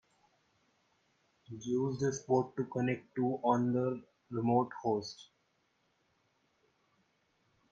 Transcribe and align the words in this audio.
Use 1.59 1.99
this 1.99 2.23
port 2.23 2.55
to 2.57 2.63
connect 2.63 3.13
to 3.15 3.39
on 3.43 3.71
the 3.71 4.01
remote 4.31 4.71
host. 4.81 5.27